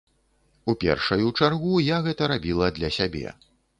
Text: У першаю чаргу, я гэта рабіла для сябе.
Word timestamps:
У 0.71 0.73
першаю 0.83 1.27
чаргу, 1.39 1.73
я 1.91 1.97
гэта 2.07 2.31
рабіла 2.33 2.71
для 2.79 2.89
сябе. 2.97 3.29